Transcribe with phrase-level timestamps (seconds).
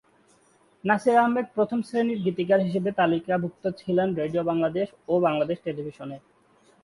[0.83, 6.17] নাসির আহমেদ প্রথম শ্রেণির গীতিকার হিসেবে তালিকাভুক্ত ছিলেন রেডিও বাংলাদেশ ও বাংলাদেশ টেলিভিশনে।